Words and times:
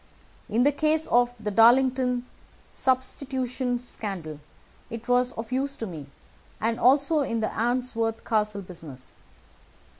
In 0.49 0.63
the 0.63 0.71
case 0.71 1.05
of 1.05 1.35
the 1.39 1.51
Darlington 1.51 2.25
Substitution 2.73 3.77
Scandal 3.77 4.39
it 4.89 5.07
was 5.07 5.31
of 5.33 5.51
use 5.51 5.77
to 5.77 5.85
me, 5.85 6.07
and 6.59 6.79
also 6.79 7.19
in 7.19 7.39
the 7.39 7.49
Arnsworth 7.49 8.25
Castle 8.25 8.63
business. 8.63 9.15